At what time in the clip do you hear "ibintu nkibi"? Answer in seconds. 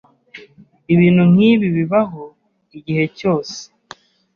0.93-1.67